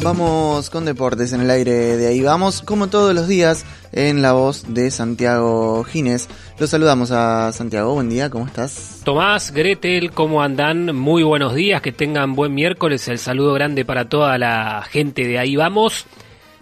Vamos 0.00 0.70
con 0.70 0.84
deportes 0.84 1.32
en 1.32 1.40
el 1.40 1.50
aire 1.50 1.96
de 1.96 2.06
ahí. 2.06 2.20
Vamos, 2.22 2.62
como 2.62 2.86
todos 2.86 3.14
los 3.14 3.26
días, 3.26 3.66
en 3.92 4.22
la 4.22 4.32
voz 4.32 4.72
de 4.72 4.92
Santiago 4.92 5.82
Gines. 5.82 6.28
Los 6.58 6.70
saludamos 6.70 7.10
a 7.10 7.50
Santiago. 7.52 7.94
Buen 7.94 8.08
día, 8.08 8.30
¿cómo 8.30 8.46
estás? 8.46 9.00
Tomás, 9.04 9.50
Gretel, 9.50 10.12
¿cómo 10.12 10.40
andan? 10.40 10.94
Muy 10.94 11.24
buenos 11.24 11.54
días, 11.54 11.82
que 11.82 11.90
tengan 11.90 12.36
buen 12.36 12.54
miércoles. 12.54 13.08
El 13.08 13.18
saludo 13.18 13.52
grande 13.54 13.84
para 13.84 14.08
toda 14.08 14.38
la 14.38 14.84
gente 14.88 15.26
de 15.26 15.38
ahí. 15.38 15.56
Vamos. 15.56 16.06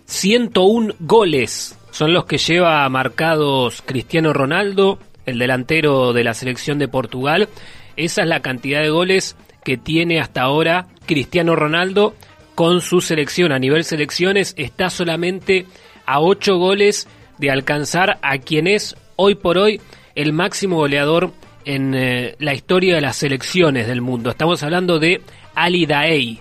101 0.06 0.94
goles 1.00 1.76
son 1.90 2.14
los 2.14 2.24
que 2.24 2.38
lleva 2.38 2.88
marcados 2.88 3.82
Cristiano 3.84 4.32
Ronaldo, 4.32 4.98
el 5.26 5.38
delantero 5.38 6.14
de 6.14 6.24
la 6.24 6.32
selección 6.32 6.78
de 6.78 6.88
Portugal. 6.88 7.50
Esa 7.96 8.22
es 8.22 8.28
la 8.28 8.40
cantidad 8.40 8.80
de 8.80 8.90
goles 8.90 9.36
que 9.62 9.76
tiene 9.76 10.20
hasta 10.20 10.42
ahora 10.42 10.86
Cristiano 11.06 11.54
Ronaldo 11.54 12.14
con 12.56 12.80
su 12.80 13.00
selección. 13.00 13.52
A 13.52 13.60
nivel 13.60 13.84
selecciones 13.84 14.54
está 14.56 14.90
solamente 14.90 15.66
a 16.06 16.20
8 16.20 16.56
goles 16.56 17.06
de 17.38 17.52
alcanzar 17.52 18.18
a 18.22 18.38
quien 18.38 18.66
es 18.66 18.96
hoy 19.14 19.36
por 19.36 19.58
hoy 19.58 19.80
el 20.16 20.32
máximo 20.32 20.76
goleador 20.76 21.32
en 21.66 21.94
eh, 21.94 22.34
la 22.38 22.54
historia 22.54 22.94
de 22.94 23.02
las 23.02 23.16
selecciones 23.16 23.86
del 23.86 24.00
mundo. 24.00 24.30
Estamos 24.30 24.62
hablando 24.62 24.98
de 24.98 25.20
Ali 25.54 25.84
Daei. 25.84 26.40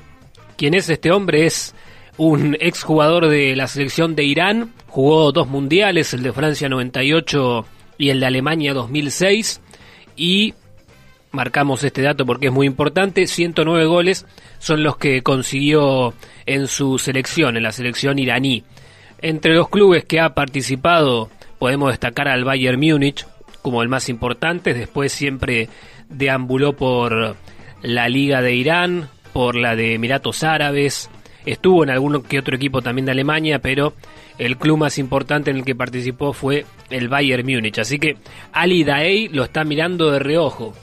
¿Quién 0.58 0.73
es 0.73 0.89
este 0.89 1.12
hombre? 1.12 1.45
Es 1.45 1.75
un 2.17 2.55
exjugador 2.61 3.27
de 3.27 3.55
la 3.55 3.67
selección 3.67 4.16
de 4.16 4.23
Irán, 4.23 4.72
jugó 4.88 5.34
dos 5.34 5.50
mundiales, 5.50 6.13
el 6.13 6.23
de 6.23 6.31
Francia 6.31 6.70
98 6.70 7.66
y 7.97 8.09
el 8.09 8.22
de 8.22 8.25
Alemania 8.25 8.73
2006, 8.73 9.59
y 10.16 10.53
marcamos 11.35 11.84
este 11.84 12.02
dato 12.02 12.25
porque 12.25 12.48
es 12.48 12.52
muy 12.52 12.66
importante, 12.66 13.27
109 13.27 13.85
goles 13.85 14.25
son 14.59 14.84
los 14.84 14.98
que 14.98 15.21
consiguió 15.21 16.13
en 16.45 16.67
su 16.67 16.98
selección, 16.98 17.58
en 17.58 17.63
la 17.63 17.71
selección 17.71 18.17
iraní. 18.17 18.63
Entre 19.21 19.53
los 19.53 19.70
clubes 19.70 20.05
que 20.05 20.20
ha 20.20 20.34
participado 20.34 21.30
podemos 21.59 21.91
destacar 21.91 22.28
al 22.28 22.44
Bayern 22.44 22.80
Múnich 22.80 23.25
como 23.61 23.81
el 23.81 23.89
más 23.89 24.09
importante, 24.09 24.73
después 24.73 25.11
siempre 25.11 25.69
deambuló 26.09 26.73
por 26.73 27.36
la 27.81 28.09
Liga 28.09 28.41
de 28.41 28.56
Irán, 28.56 29.09
por 29.33 29.56
la 29.56 29.75
de 29.75 29.95
Emiratos 29.95 30.44
Árabes, 30.44 31.09
estuvo 31.45 31.83
en 31.83 31.89
algún 31.89 32.23
que 32.23 32.39
otro 32.39 32.56
equipo 32.56 32.81
también 32.81 33.06
de 33.06 33.11
Alemania, 33.11 33.59
pero 33.59 33.94
el 34.38 34.58
club 34.58 34.78
más 34.78 34.97
importante 34.97 35.52
en 35.52 35.58
el 35.58 35.66
que 35.66 35.75
participó 35.75 36.33
fue 36.33 36.66
el 36.89 37.09
Bayern 37.09 37.45
Múnich. 37.45 37.80
Así 37.80 38.00
que 38.00 38.17
Ali 38.52 38.83
Daei 38.83 39.30
lo 39.30 39.44
está 39.44 39.63
mirando 39.63 40.11
de 40.11 40.19
reojo 40.19 40.73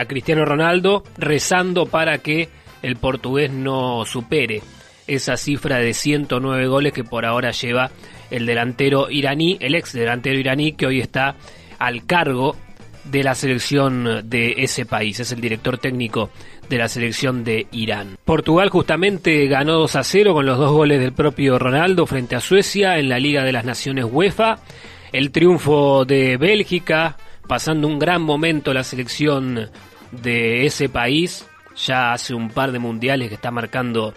a 0.00 0.06
Cristiano 0.06 0.44
Ronaldo, 0.44 1.04
rezando 1.16 1.86
para 1.86 2.18
que 2.18 2.48
el 2.82 2.96
portugués 2.96 3.50
no 3.50 4.04
supere 4.04 4.62
esa 5.06 5.36
cifra 5.36 5.78
de 5.78 5.92
109 5.92 6.66
goles 6.66 6.92
que 6.92 7.04
por 7.04 7.26
ahora 7.26 7.50
lleva 7.50 7.90
el 8.30 8.46
delantero 8.46 9.10
iraní, 9.10 9.58
el 9.60 9.74
ex 9.74 9.92
delantero 9.92 10.38
iraní 10.38 10.72
que 10.72 10.86
hoy 10.86 11.00
está 11.00 11.34
al 11.78 12.06
cargo 12.06 12.56
de 13.04 13.24
la 13.24 13.34
selección 13.34 14.28
de 14.28 14.54
ese 14.58 14.86
país. 14.86 15.18
Es 15.20 15.32
el 15.32 15.40
director 15.40 15.78
técnico 15.78 16.30
de 16.68 16.78
la 16.78 16.88
selección 16.88 17.42
de 17.42 17.66
Irán. 17.72 18.16
Portugal 18.24 18.68
justamente 18.68 19.46
ganó 19.48 19.74
2 19.78 19.96
a 19.96 20.04
0 20.04 20.34
con 20.34 20.46
los 20.46 20.58
dos 20.58 20.70
goles 20.70 21.00
del 21.00 21.12
propio 21.12 21.58
Ronaldo 21.58 22.06
frente 22.06 22.36
a 22.36 22.40
Suecia 22.40 22.98
en 22.98 23.08
la 23.08 23.18
Liga 23.18 23.42
de 23.42 23.52
las 23.52 23.64
Naciones 23.64 24.06
UEFA. 24.08 24.60
El 25.12 25.32
triunfo 25.32 26.04
de 26.04 26.36
Bélgica, 26.36 27.16
pasando 27.50 27.88
un 27.88 27.98
gran 27.98 28.22
momento 28.22 28.72
la 28.72 28.84
selección 28.84 29.70
de 30.12 30.66
ese 30.66 30.88
país, 30.88 31.44
ya 31.84 32.12
hace 32.12 32.32
un 32.32 32.48
par 32.50 32.70
de 32.70 32.78
mundiales 32.78 33.28
que 33.28 33.34
está 33.34 33.50
marcando 33.50 34.14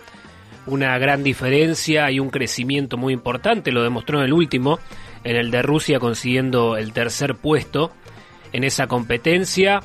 una 0.68 0.96
gran 1.00 1.24
diferencia 1.24 2.12
y 2.12 2.20
un 2.20 2.30
crecimiento 2.30 2.96
muy 2.96 3.12
importante, 3.12 3.72
lo 3.72 3.82
demostró 3.82 4.20
en 4.20 4.26
el 4.26 4.34
último, 4.34 4.78
en 5.24 5.36
el 5.36 5.50
de 5.50 5.64
Rusia 5.64 6.00
consiguiendo 6.00 6.78
el 6.78 6.94
tercer 6.94 7.34
puesto 7.34 7.92
en 8.52 8.64
esa 8.64 8.86
competencia, 8.86 9.80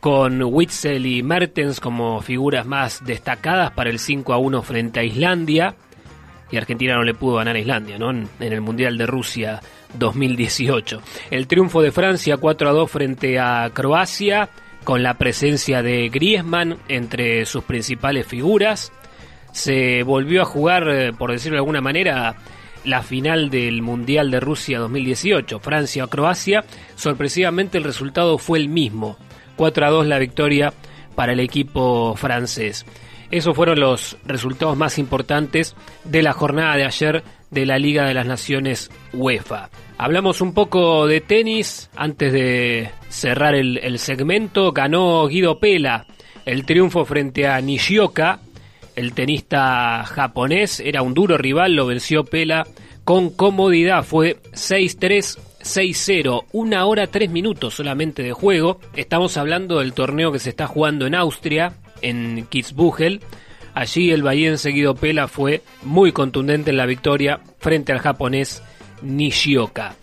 con 0.00 0.42
Witzel 0.42 1.06
y 1.06 1.22
Mertens 1.22 1.80
como 1.80 2.20
figuras 2.20 2.66
más 2.66 3.02
destacadas 3.02 3.70
para 3.70 3.88
el 3.88 3.98
5 3.98 4.34
a 4.34 4.36
1 4.36 4.60
frente 4.60 5.00
a 5.00 5.04
Islandia. 5.04 5.74
Y 6.50 6.58
Argentina 6.58 6.96
no 6.96 7.04
le 7.04 7.14
pudo 7.14 7.36
ganar 7.36 7.56
a 7.56 7.60
Islandia. 7.60 7.96
En 7.96 8.28
el 8.40 8.60
Mundial 8.60 8.98
de 8.98 9.06
Rusia 9.06 9.62
2018. 9.94 11.00
El 11.30 11.46
triunfo 11.46 11.82
de 11.82 11.92
Francia 11.92 12.36
4 12.36 12.68
a 12.68 12.72
2 12.72 12.90
frente 12.90 13.38
a 13.38 13.70
Croacia 13.72 14.50
con 14.84 15.02
la 15.02 15.14
presencia 15.14 15.82
de 15.82 16.08
Griezmann 16.08 16.78
entre 16.88 17.44
sus 17.46 17.64
principales 17.64 18.26
figuras. 18.26 18.92
Se 19.52 20.02
volvió 20.02 20.42
a 20.42 20.46
jugar, 20.46 20.88
eh, 20.88 21.12
por 21.12 21.32
decirlo 21.32 21.56
de 21.56 21.60
alguna 21.60 21.80
manera, 21.80 22.36
la 22.84 23.02
final 23.02 23.50
del 23.50 23.82
Mundial 23.82 24.30
de 24.30 24.40
Rusia 24.40 24.78
2018, 24.78 25.60
Francia-Croacia. 25.60 26.64
Sorpresivamente 26.96 27.78
el 27.78 27.84
resultado 27.84 28.38
fue 28.38 28.58
el 28.58 28.68
mismo, 28.68 29.18
4 29.56 29.86
a 29.86 29.90
2 29.90 30.06
la 30.06 30.18
victoria 30.18 30.72
para 31.14 31.32
el 31.32 31.40
equipo 31.40 32.14
francés. 32.16 32.86
Esos 33.30 33.54
fueron 33.54 33.78
los 33.78 34.16
resultados 34.24 34.76
más 34.76 34.98
importantes 34.98 35.76
de 36.04 36.22
la 36.22 36.32
jornada 36.32 36.76
de 36.76 36.84
ayer 36.84 37.22
de 37.50 37.66
la 37.66 37.78
Liga 37.78 38.06
de 38.06 38.14
las 38.14 38.26
Naciones 38.26 38.90
UEFA. 39.12 39.70
Hablamos 39.98 40.40
un 40.40 40.54
poco 40.54 41.06
de 41.06 41.20
tenis 41.20 41.90
antes 41.94 42.32
de 42.32 42.90
cerrar 43.08 43.54
el, 43.54 43.98
segmento. 43.98 44.72
Ganó 44.72 45.26
Guido 45.26 45.60
Pela 45.60 46.06
el 46.46 46.64
triunfo 46.64 47.04
frente 47.04 47.46
a 47.46 47.60
Nishioka. 47.60 48.40
El 48.96 49.12
tenista 49.12 50.04
japonés 50.04 50.80
era 50.80 51.02
un 51.02 51.14
duro 51.14 51.38
rival, 51.38 51.74
lo 51.74 51.86
venció 51.86 52.24
Pela 52.24 52.66
con 53.04 53.30
comodidad. 53.30 54.02
Fue 54.04 54.38
6-3. 54.52 55.38
6-0, 55.60 56.46
una 56.52 56.86
hora 56.86 57.06
tres 57.08 57.30
minutos 57.30 57.74
solamente 57.74 58.22
de 58.22 58.32
juego. 58.32 58.80
Estamos 58.96 59.36
hablando 59.36 59.80
del 59.80 59.92
torneo 59.92 60.32
que 60.32 60.38
se 60.38 60.48
está 60.48 60.66
jugando 60.66 61.06
en 61.06 61.14
Austria, 61.14 61.74
en 62.02 62.46
Kitzbühel. 62.48 63.20
Allí 63.74 64.10
el 64.10 64.22
bahiense 64.22 64.70
Guido 64.70 64.94
Pela 64.94 65.28
fue 65.28 65.62
muy 65.82 66.12
contundente 66.12 66.70
en 66.70 66.76
la 66.76 66.86
victoria 66.86 67.40
frente 67.58 67.92
al 67.92 68.00
japonés 68.00 68.62
Nishioka. 69.02 69.94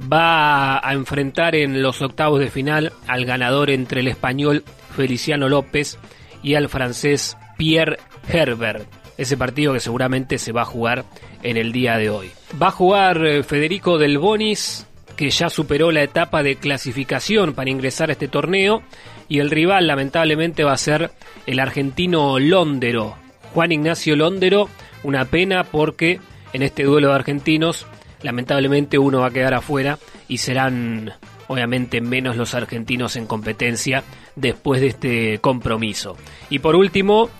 Va 0.00 0.86
a 0.86 0.92
enfrentar 0.92 1.54
en 1.54 1.82
los 1.82 2.02
octavos 2.02 2.40
de 2.40 2.50
final 2.50 2.92
al 3.06 3.24
ganador 3.24 3.70
entre 3.70 4.00
el 4.00 4.08
español 4.08 4.64
Feliciano 4.94 5.48
López 5.48 5.98
y 6.42 6.54
al 6.54 6.68
francés 6.68 7.36
Pierre 7.56 7.98
Herbert. 8.28 8.86
Ese 9.16 9.36
partido 9.36 9.72
que 9.72 9.80
seguramente 9.80 10.38
se 10.38 10.52
va 10.52 10.62
a 10.62 10.66
jugar 10.66 11.04
en 11.42 11.56
el 11.56 11.72
día 11.72 11.96
de 11.96 12.10
hoy. 12.10 12.30
Va 12.60 12.68
a 12.68 12.72
jugar 12.72 13.26
eh, 13.26 13.42
Federico 13.42 13.98
Del 13.98 14.18
Bonis, 14.18 14.86
que 15.16 15.30
ya 15.30 15.48
superó 15.48 15.90
la 15.90 16.02
etapa 16.02 16.42
de 16.42 16.56
clasificación 16.56 17.54
para 17.54 17.70
ingresar 17.70 18.10
a 18.10 18.12
este 18.12 18.28
torneo. 18.28 18.82
Y 19.28 19.40
el 19.40 19.50
rival 19.50 19.86
lamentablemente 19.86 20.62
va 20.62 20.72
a 20.72 20.78
ser 20.78 21.10
el 21.46 21.58
argentino 21.58 22.38
Londero. 22.38 23.16
Juan 23.54 23.72
Ignacio 23.72 24.14
Londero, 24.14 24.68
una 25.02 25.24
pena 25.24 25.64
porque 25.64 26.20
en 26.52 26.62
este 26.62 26.84
duelo 26.84 27.08
de 27.08 27.14
argentinos 27.14 27.86
lamentablemente 28.22 28.98
uno 28.98 29.20
va 29.20 29.28
a 29.28 29.32
quedar 29.32 29.54
afuera 29.54 29.98
y 30.28 30.38
serán 30.38 31.12
obviamente 31.48 32.00
menos 32.00 32.36
los 32.36 32.54
argentinos 32.54 33.16
en 33.16 33.26
competencia 33.26 34.02
después 34.34 34.80
de 34.80 34.86
este 34.88 35.38
compromiso. 35.38 36.16
Y 36.50 36.58
por 36.58 36.76
último, 36.76 37.30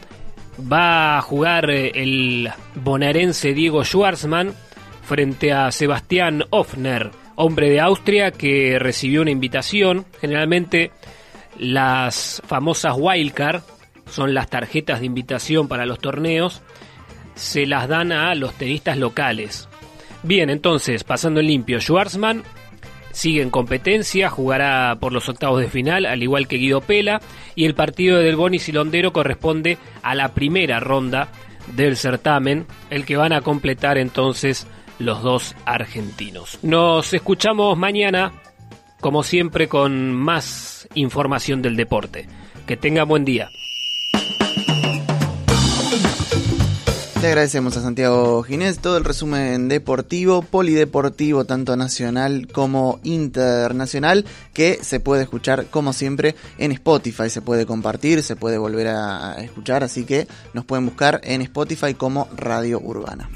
va 0.60 1.18
a 1.18 1.22
jugar 1.22 1.70
eh, 1.70 1.92
el 1.94 2.50
bonaerense 2.74 3.52
Diego 3.52 3.84
Schwartzman 3.84 4.54
frente 5.02 5.52
a 5.52 5.70
Sebastián 5.70 6.44
Hoffner, 6.50 7.10
hombre 7.36 7.70
de 7.70 7.80
Austria 7.80 8.32
que 8.32 8.78
recibió 8.78 9.22
una 9.22 9.30
invitación. 9.30 10.04
Generalmente 10.20 10.90
las 11.58 12.42
famosas 12.46 12.96
wildcard 12.98 13.62
son 14.06 14.34
las 14.34 14.48
tarjetas 14.48 15.00
de 15.00 15.06
invitación 15.06 15.68
para 15.68 15.86
los 15.86 15.98
torneos, 15.98 16.62
se 17.34 17.66
las 17.66 17.88
dan 17.88 18.12
a 18.12 18.34
los 18.34 18.54
tenistas 18.54 18.98
locales. 18.98 19.68
Bien, 20.22 20.50
entonces, 20.50 21.04
pasando 21.04 21.40
en 21.40 21.46
limpio, 21.46 21.80
Schwarzman 21.80 22.42
sigue 23.12 23.42
en 23.42 23.50
competencia, 23.50 24.28
jugará 24.28 24.96
por 25.00 25.12
los 25.12 25.28
octavos 25.28 25.60
de 25.60 25.68
final, 25.68 26.04
al 26.04 26.22
igual 26.22 26.48
que 26.48 26.56
Guido 26.56 26.80
Pela, 26.80 27.20
y 27.54 27.64
el 27.64 27.74
partido 27.74 28.18
de 28.18 28.24
Del 28.24 28.36
Bonis 28.36 28.68
y 28.68 28.72
Londero 28.72 29.12
corresponde 29.12 29.78
a 30.02 30.14
la 30.14 30.34
primera 30.34 30.80
ronda 30.80 31.28
del 31.74 31.96
certamen, 31.96 32.66
el 32.90 33.04
que 33.06 33.16
van 33.16 33.32
a 33.32 33.40
completar 33.40 33.98
entonces 33.98 34.66
los 34.98 35.22
dos 35.22 35.54
argentinos. 35.64 36.58
Nos 36.62 37.12
escuchamos 37.12 37.76
mañana, 37.76 38.32
como 39.00 39.22
siempre, 39.22 39.68
con 39.68 40.12
más 40.12 40.88
información 40.94 41.62
del 41.62 41.76
deporte. 41.76 42.28
Que 42.66 42.76
tenga 42.76 43.04
buen 43.04 43.24
día. 43.24 43.48
Le 47.22 47.28
agradecemos 47.28 47.76
a 47.76 47.82
Santiago 47.82 48.42
Ginés 48.42 48.78
todo 48.78 48.98
el 48.98 49.04
resumen 49.04 49.68
deportivo, 49.68 50.42
polideportivo, 50.42 51.44
tanto 51.44 51.74
nacional 51.74 52.46
como 52.52 53.00
internacional, 53.04 54.26
que 54.52 54.78
se 54.82 55.00
puede 55.00 55.22
escuchar 55.22 55.66
como 55.66 55.92
siempre 55.92 56.36
en 56.58 56.72
Spotify, 56.72 57.30
se 57.30 57.42
puede 57.42 57.66
compartir, 57.66 58.22
se 58.22 58.36
puede 58.36 58.58
volver 58.58 58.88
a 58.88 59.36
escuchar, 59.40 59.82
así 59.82 60.04
que 60.04 60.28
nos 60.52 60.66
pueden 60.66 60.86
buscar 60.86 61.20
en 61.24 61.40
Spotify 61.42 61.94
como 61.94 62.28
Radio 62.36 62.78
Urbana. 62.80 63.24